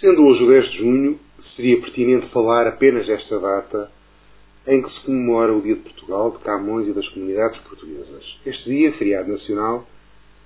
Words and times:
Sendo 0.00 0.24
hoje 0.24 0.42
o 0.42 0.48
10 0.48 0.70
de 0.70 0.78
junho, 0.78 1.20
seria 1.54 1.80
pertinente 1.80 2.28
falar 2.30 2.66
apenas 2.66 3.06
desta 3.06 3.38
data 3.38 3.90
em 4.66 4.82
que 4.82 4.90
se 4.90 5.00
comemora 5.04 5.54
o 5.54 5.62
Dia 5.62 5.76
de 5.76 5.82
Portugal, 5.82 6.32
de 6.32 6.38
Camões 6.38 6.88
e 6.88 6.92
das 6.92 7.08
comunidades 7.10 7.60
portuguesas. 7.60 8.24
Este 8.44 8.64
dia, 8.64 8.92
feriado 8.94 9.30
nacional, 9.30 9.86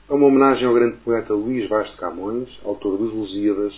é 0.09 0.13
uma 0.13 0.27
homenagem 0.27 0.67
ao 0.67 0.75
grande 0.75 0.99
poeta 0.99 1.33
Luís 1.33 1.69
Vaz 1.69 1.91
de 1.91 1.97
Camões, 1.97 2.49
autor 2.63 2.99
dos 2.99 3.13
Lusíadas, 3.13 3.73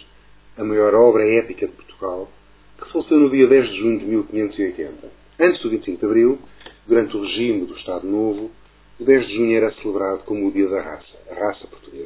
a 0.58 0.64
maior 0.64 0.92
obra 0.94 1.24
épica 1.24 1.66
de 1.66 1.72
Portugal, 1.72 2.28
que 2.76 2.90
faleceu 2.90 3.18
no 3.18 3.30
dia 3.30 3.46
10 3.46 3.68
de 3.68 3.76
junho 3.78 3.98
de 4.00 4.06
1580. 4.06 5.08
Antes 5.38 5.62
do 5.62 5.70
25 5.70 5.98
de 5.98 6.04
Abril, 6.06 6.38
durante 6.86 7.16
o 7.16 7.22
regime 7.22 7.66
do 7.66 7.76
Estado 7.76 8.06
Novo, 8.06 8.50
o 8.98 9.04
10 9.04 9.26
de 9.26 9.36
junho 9.36 9.56
era 9.56 9.72
celebrado 9.74 10.24
como 10.24 10.48
o 10.48 10.50
Dia 10.50 10.68
da 10.68 10.82
Raça, 10.82 11.16
a 11.30 11.34
raça 11.34 11.66
portuguesa. 11.68 11.99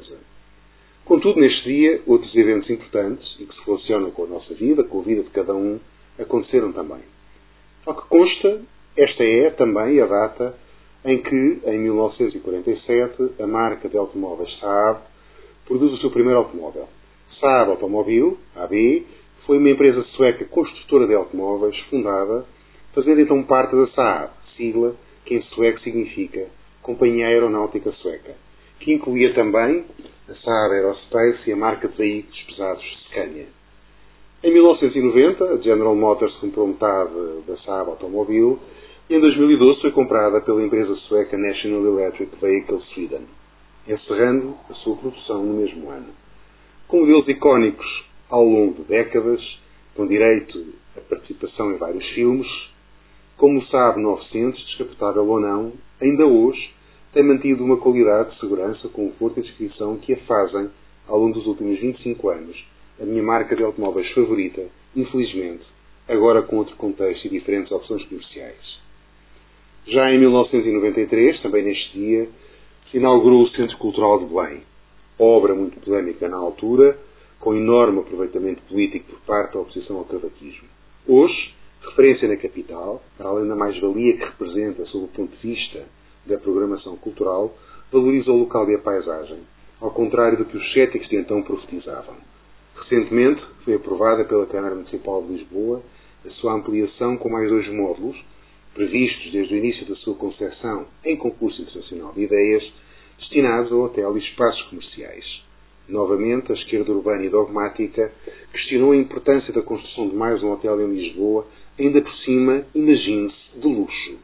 Contudo, 1.04 1.38
neste 1.38 1.64
dia, 1.64 2.00
outros 2.06 2.34
eventos 2.34 2.70
importantes 2.70 3.36
e 3.38 3.44
que 3.44 3.54
se 3.54 3.60
relacionam 3.66 4.10
com 4.10 4.24
a 4.24 4.26
nossa 4.26 4.54
vida, 4.54 4.82
com 4.84 5.00
a 5.00 5.02
vida 5.02 5.22
de 5.22 5.30
cada 5.30 5.54
um, 5.54 5.78
aconteceram 6.18 6.72
também. 6.72 7.02
Ao 7.84 7.94
que 7.94 8.08
consta, 8.08 8.62
esta 8.96 9.22
é 9.22 9.50
também 9.50 10.00
a 10.00 10.06
data 10.06 10.54
em 11.04 11.20
que, 11.20 11.60
em 11.66 11.78
1947, 11.78 13.34
a 13.38 13.46
marca 13.46 13.86
de 13.86 13.98
automóveis 13.98 14.50
Saab 14.58 15.00
produz 15.66 15.92
o 15.92 15.98
seu 15.98 16.10
primeiro 16.10 16.38
automóvel. 16.38 16.88
Saab 17.38 17.72
Automobil, 17.72 18.38
AB, 18.56 19.06
foi 19.44 19.58
uma 19.58 19.68
empresa 19.68 20.02
sueca 20.16 20.46
construtora 20.46 21.06
de 21.06 21.14
automóveis 21.14 21.78
fundada, 21.90 22.46
fazendo 22.94 23.20
então 23.20 23.42
parte 23.42 23.76
da 23.76 23.86
Saab, 23.88 24.30
sigla 24.56 24.96
que 25.26 25.34
em 25.34 25.42
sueco 25.42 25.80
significa 25.80 26.46
Companhia 26.82 27.26
Aeronáutica 27.26 27.92
Sueca, 27.92 28.34
que 28.80 28.92
incluía 28.92 29.34
também 29.34 29.84
Saab 30.44 30.74
Aerospace 30.74 31.48
e 31.48 31.52
a 31.52 31.56
marca 31.56 31.88
de 31.88 31.96
veículos 31.96 32.42
pesados 32.42 32.84
Scania. 33.08 33.46
Em 34.42 34.52
1990, 34.52 35.42
a 35.42 35.56
General 35.56 35.96
Motors 35.96 36.34
comprou 36.36 36.68
metade 36.68 37.14
da 37.46 37.56
Saab 37.58 37.88
Automobil 37.90 38.58
e 39.08 39.14
em 39.14 39.20
2012 39.20 39.80
foi 39.80 39.92
comprada 39.92 40.42
pela 40.42 40.62
empresa 40.62 40.94
sueca 40.96 41.38
National 41.38 41.86
Electric 41.86 42.36
Vehicle 42.36 42.82
Sweden, 42.92 43.26
encerrando 43.88 44.54
a 44.68 44.74
sua 44.74 44.96
produção 44.96 45.42
no 45.42 45.54
mesmo 45.54 45.88
ano. 45.88 46.08
Com 46.88 47.00
modelos 47.00 47.26
icónicos 47.26 48.04
ao 48.28 48.44
longo 48.44 48.74
de 48.74 48.82
décadas, 48.82 49.40
com 49.96 50.06
direito 50.06 50.62
a 50.94 51.00
participação 51.00 51.72
em 51.72 51.78
vários 51.78 52.06
filmes, 52.10 52.48
como 53.38 53.60
o 53.60 53.66
Saab 53.68 53.98
900, 53.98 54.62
descapotável 54.66 55.26
ou 55.26 55.40
não, 55.40 55.72
ainda 56.02 56.26
hoje 56.26 56.73
tem 57.14 57.22
mantido 57.22 57.64
uma 57.64 57.76
qualidade 57.76 58.32
de 58.32 58.40
segurança, 58.40 58.88
conforto 58.88 59.38
e 59.38 59.42
descrição 59.44 59.96
que 59.98 60.12
a 60.12 60.16
fazem, 60.26 60.68
ao 61.06 61.16
longo 61.16 61.34
dos 61.34 61.46
últimos 61.46 61.78
25 61.78 62.28
anos, 62.28 62.66
a 63.00 63.04
minha 63.04 63.22
marca 63.22 63.54
de 63.54 63.62
automóveis 63.62 64.10
favorita, 64.10 64.66
infelizmente, 64.96 65.62
agora 66.08 66.42
com 66.42 66.56
outro 66.56 66.74
contexto 66.74 67.26
e 67.26 67.30
diferentes 67.30 67.70
opções 67.70 68.04
comerciais. 68.06 68.80
Já 69.86 70.10
em 70.10 70.18
1993, 70.18 71.40
também 71.40 71.62
neste 71.62 71.92
dia, 71.92 72.28
se 72.90 72.96
inaugurou 72.96 73.44
o 73.44 73.50
Centro 73.50 73.78
Cultural 73.78 74.18
de 74.18 74.26
Belém, 74.26 74.62
obra 75.16 75.54
muito 75.54 75.78
polémica 75.80 76.28
na 76.28 76.36
altura, 76.36 76.98
com 77.38 77.54
enorme 77.54 78.00
aproveitamento 78.00 78.60
político 78.62 79.10
por 79.10 79.20
parte 79.20 79.54
da 79.54 79.60
oposição 79.60 79.98
ao 79.98 80.04
cavaquismo. 80.04 80.66
Hoje, 81.06 81.54
referência 81.80 82.26
na 82.26 82.36
capital, 82.36 83.00
para 83.16 83.28
além 83.28 83.46
da 83.46 83.54
mais-valia 83.54 84.16
que 84.16 84.24
representa 84.24 84.84
sob 84.86 85.04
o 85.04 85.08
ponto 85.08 85.30
de 85.36 85.46
vista 85.46 85.84
da 86.26 86.38
programação 86.38 86.96
cultural, 86.96 87.54
valoriza 87.92 88.30
o 88.30 88.38
local 88.38 88.68
e 88.70 88.74
a 88.74 88.78
paisagem, 88.78 89.38
ao 89.80 89.90
contrário 89.90 90.38
do 90.38 90.44
que 90.44 90.56
os 90.56 90.72
céticos 90.72 91.08
de 91.08 91.16
então 91.16 91.42
profetizavam. 91.42 92.16
Recentemente 92.76 93.42
foi 93.64 93.74
aprovada 93.74 94.24
pela 94.24 94.46
Câmara 94.46 94.74
Municipal 94.74 95.22
de 95.22 95.34
Lisboa 95.34 95.82
a 96.26 96.30
sua 96.30 96.54
ampliação 96.54 97.16
com 97.16 97.28
mais 97.28 97.48
dois 97.48 97.68
módulos, 97.72 98.16
previstos 98.74 99.30
desde 99.30 99.54
o 99.54 99.58
início 99.58 99.86
da 99.86 99.94
sua 99.96 100.14
concessão 100.14 100.86
em 101.04 101.16
concurso 101.16 101.62
internacional 101.62 102.12
de 102.12 102.22
ideias, 102.22 102.64
destinados 103.18 103.70
ao 103.70 103.82
hotel 103.82 104.16
e 104.16 104.20
espaços 104.20 104.62
comerciais. 104.68 105.24
Novamente, 105.88 106.50
a 106.50 106.54
esquerda 106.54 106.90
urbana 106.92 107.24
e 107.24 107.28
dogmática 107.28 108.10
questionou 108.52 108.92
a 108.92 108.96
importância 108.96 109.52
da 109.52 109.62
construção 109.62 110.08
de 110.08 110.16
mais 110.16 110.42
um 110.42 110.50
hotel 110.50 110.80
em 110.80 110.94
Lisboa, 110.94 111.46
ainda 111.78 112.00
por 112.00 112.14
cima, 112.24 112.64
imagine-se, 112.74 113.60
de 113.60 113.68
luxo. 113.68 114.18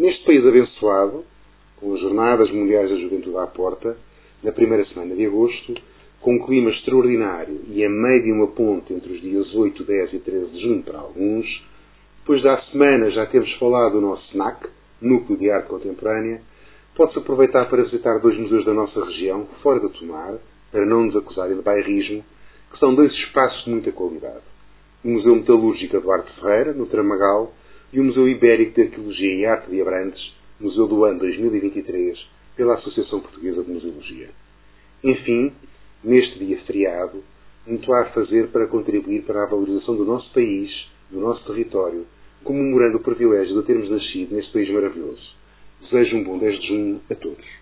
Neste 0.00 0.24
país 0.24 0.46
abençoado, 0.46 1.24
com 1.76 1.92
as 1.92 2.00
Jornadas 2.00 2.50
Mundiais 2.50 2.88
da 2.88 2.96
Juventude 2.96 3.36
à 3.36 3.46
porta, 3.46 3.98
na 4.42 4.50
primeira 4.50 4.82
semana 4.86 5.14
de 5.14 5.26
agosto, 5.26 5.74
com 6.22 6.36
um 6.36 6.46
clima 6.46 6.70
extraordinário 6.70 7.60
e 7.68 7.84
a 7.84 7.90
meio 7.90 8.22
de 8.22 8.32
uma 8.32 8.46
ponte 8.46 8.94
entre 8.94 9.12
os 9.12 9.20
dias 9.20 9.54
8, 9.54 9.84
10 9.84 10.14
e 10.14 10.18
13 10.20 10.46
de 10.52 10.62
junho 10.62 10.82
para 10.82 11.00
alguns, 11.00 11.46
depois 12.20 12.42
da 12.42 12.62
semana 12.72 13.10
já 13.10 13.26
temos 13.26 13.52
falado 13.58 13.92
do 13.92 14.00
nosso 14.00 14.26
SNAC, 14.30 14.70
Núcleo 15.02 15.38
de 15.38 15.50
Arte 15.50 15.68
Contemporânea, 15.68 16.40
pode-se 16.96 17.18
aproveitar 17.18 17.68
para 17.68 17.82
visitar 17.82 18.20
dois 18.20 18.38
museus 18.38 18.64
da 18.64 18.72
nossa 18.72 19.04
região, 19.04 19.48
fora 19.62 19.80
da 19.80 19.90
Tomar, 19.90 20.38
para 20.72 20.86
não 20.86 21.04
nos 21.04 21.16
acusarem 21.16 21.58
de 21.58 21.62
bairrismo, 21.62 22.24
que 22.72 22.78
são 22.78 22.94
dois 22.94 23.12
espaços 23.12 23.66
de 23.66 23.70
muita 23.70 23.92
qualidade. 23.92 24.44
O 25.04 25.08
Museu 25.08 25.36
Metalúrgico 25.36 25.94
Eduardo 25.94 26.30
Ferreira, 26.40 26.72
no 26.72 26.86
Tramagal, 26.86 27.52
e 27.92 28.00
o 28.00 28.04
Museu 28.04 28.28
Ibérico 28.28 28.74
de 28.74 28.82
Arqueologia 28.82 29.34
e 29.34 29.46
Arte 29.46 29.70
de 29.70 29.80
Abrantes, 29.80 30.32
Museu 30.60 30.86
do 30.86 31.04
ano 31.04 31.18
2023, 31.20 32.18
pela 32.56 32.74
Associação 32.74 33.20
Portuguesa 33.20 33.62
de 33.62 33.70
Museologia. 33.70 34.28
Enfim, 35.02 35.52
neste 36.04 36.38
dia 36.38 36.58
feriado, 36.66 37.22
muito 37.66 37.92
há 37.92 38.02
a 38.02 38.10
fazer 38.10 38.48
para 38.48 38.66
contribuir 38.66 39.22
para 39.22 39.42
a 39.42 39.46
valorização 39.46 39.96
do 39.96 40.04
nosso 40.04 40.32
país, 40.32 40.70
do 41.10 41.20
nosso 41.20 41.44
território, 41.46 42.06
comemorando 42.44 42.98
o 42.98 43.02
privilégio 43.02 43.60
de 43.60 43.66
termos 43.66 43.90
nascido 43.90 44.34
neste 44.34 44.52
país 44.52 44.70
maravilhoso. 44.70 45.34
Desejo 45.82 46.16
um 46.16 46.24
bom 46.24 46.38
10 46.38 46.60
de 46.60 46.68
junho 46.68 47.00
a 47.10 47.14
todos. 47.14 47.60